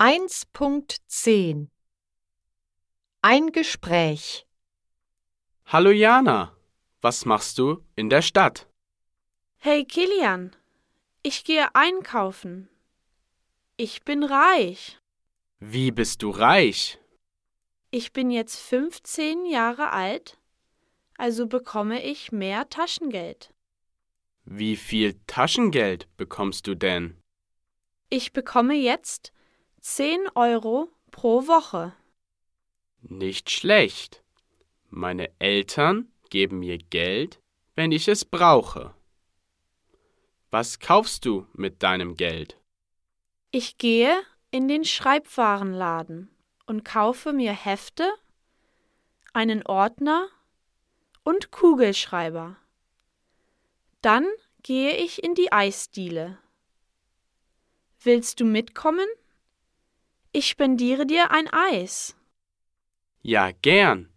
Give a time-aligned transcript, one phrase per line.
[0.00, 1.66] 1.10
[3.20, 4.46] Ein Gespräch
[5.66, 6.56] Hallo Jana,
[7.00, 8.68] was machst du in der Stadt?
[9.56, 10.54] Hey Kilian,
[11.24, 12.68] ich gehe einkaufen.
[13.76, 15.00] Ich bin reich.
[15.58, 17.00] Wie bist du reich?
[17.90, 20.38] Ich bin jetzt 15 Jahre alt,
[21.16, 23.52] also bekomme ich mehr Taschengeld.
[24.44, 27.20] Wie viel Taschengeld bekommst du denn?
[28.10, 29.32] Ich bekomme jetzt
[29.90, 31.94] 10 Euro pro Woche.
[33.00, 34.22] Nicht schlecht.
[34.90, 37.40] Meine Eltern geben mir Geld,
[37.74, 38.94] wenn ich es brauche.
[40.50, 42.58] Was kaufst du mit deinem Geld?
[43.50, 44.14] Ich gehe
[44.50, 46.28] in den Schreibwarenladen
[46.66, 48.12] und kaufe mir Hefte,
[49.32, 50.28] einen Ordner
[51.24, 52.56] und Kugelschreiber.
[54.02, 54.26] Dann
[54.62, 56.36] gehe ich in die Eisdiele.
[58.02, 59.08] Willst du mitkommen?
[60.38, 62.14] Ich spendiere dir ein Eis.
[63.22, 64.08] Ja, gern.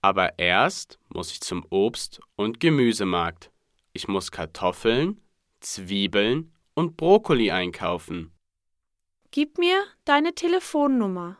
[0.00, 3.52] Aber erst muss ich zum Obst- und Gemüsemarkt.
[3.92, 5.20] Ich muss Kartoffeln,
[5.60, 8.32] Zwiebeln und Brokkoli einkaufen.
[9.30, 11.38] Gib mir deine Telefonnummer.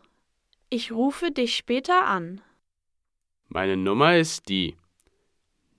[0.68, 2.40] Ich rufe dich später an.
[3.48, 4.76] Meine Nummer ist die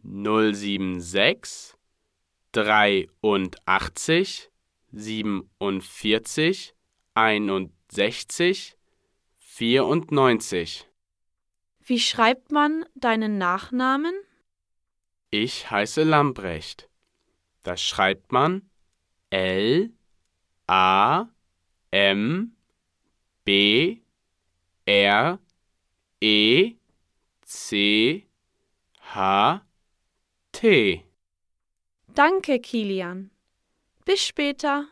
[0.03, 1.77] 076
[2.51, 4.51] 83
[4.91, 6.75] 47
[7.13, 8.77] 61
[9.37, 10.87] 94.
[11.79, 14.13] Wie schreibt man deinen Nachnamen?
[15.29, 16.89] Ich heiße Lambrecht.
[17.63, 18.69] Das schreibt man
[19.29, 19.91] L
[20.67, 21.27] A
[21.91, 22.55] M
[23.43, 24.01] B
[24.85, 25.39] R
[26.21, 26.75] E
[27.41, 28.27] C
[29.13, 29.65] H
[30.51, 31.05] T.
[32.07, 33.31] Danke, Kilian.
[34.05, 34.87] Bis später.